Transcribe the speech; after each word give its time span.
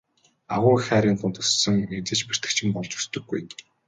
Агуу 0.55 0.73
их 0.77 0.83
хайрын 0.87 1.15
дунд 1.19 1.35
өссөн 1.41 1.75
хүн 1.77 1.87
хэзээ 1.91 2.17
ч 2.19 2.21
бэртэгчин 2.27 2.69
болж 2.75 2.91
өсдөггүй. 2.99 3.41